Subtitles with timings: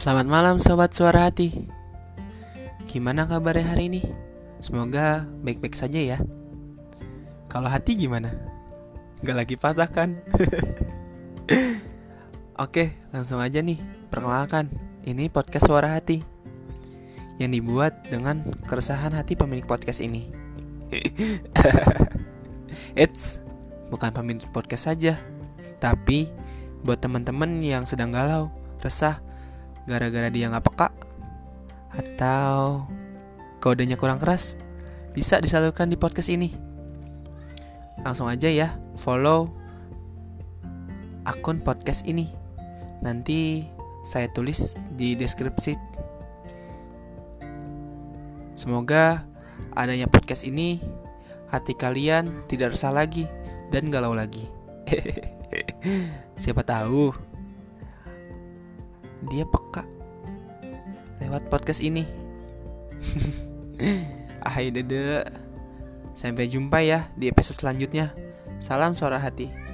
[0.00, 1.68] Selamat malam sobat suara hati
[2.88, 4.00] Gimana kabarnya hari ini?
[4.56, 6.18] Semoga baik-baik saja ya
[7.52, 8.32] Kalau hati gimana?
[9.20, 10.16] Gak lagi patah kan?
[12.64, 13.76] Oke langsung aja nih
[14.08, 14.72] Perkenalkan
[15.04, 16.24] Ini podcast suara hati
[17.36, 20.32] Yang dibuat dengan keresahan hati pemilik podcast ini
[22.96, 23.36] Eits
[23.92, 25.20] Bukan pemilik podcast saja
[25.76, 26.24] Tapi
[26.88, 28.48] buat teman-teman yang sedang galau,
[28.80, 29.20] resah,
[29.88, 30.88] gara-gara dia nggak peka
[31.90, 32.86] atau
[33.60, 34.56] kodenya kurang keras
[35.12, 36.54] bisa disalurkan di podcast ini.
[38.00, 39.52] Langsung aja ya follow
[41.28, 42.30] akun podcast ini.
[43.04, 43.66] Nanti
[44.06, 45.76] saya tulis di deskripsi.
[48.56, 49.24] Semoga
[49.72, 50.80] adanya podcast ini
[51.48, 53.26] hati kalian tidak resah lagi
[53.74, 54.46] dan galau lagi.
[56.40, 57.29] Siapa tahu
[59.28, 59.84] dia peka
[61.20, 62.08] lewat podcast ini.
[64.44, 65.24] Hai dede.
[66.16, 68.12] Sampai jumpa ya di episode selanjutnya.
[68.60, 69.69] Salam suara hati.